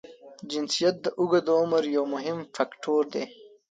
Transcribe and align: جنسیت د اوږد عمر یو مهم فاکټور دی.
جنسیت 0.51 0.95
د 1.03 1.05
اوږد 1.19 1.47
عمر 1.59 1.83
یو 1.95 2.03
مهم 2.15 2.37
فاکټور 2.55 3.03
دی. 3.13 3.25